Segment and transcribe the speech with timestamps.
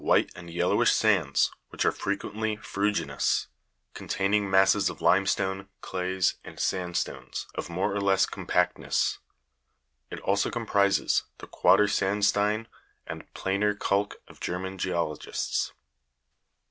[0.03, 3.49] 71 and yellowish sands, which are frequently ferruginous,
[3.93, 9.19] containing masses of limestone, clays, and sandstones of more or less com pactness:
[10.09, 12.65] it also comprises the quadersandstein
[13.05, 15.71] and plxmr kalk of German geologists.